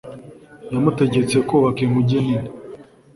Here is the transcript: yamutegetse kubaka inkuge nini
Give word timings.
yamutegetse 0.73 1.35
kubaka 1.47 1.79
inkuge 1.85 2.17
nini 2.25 2.49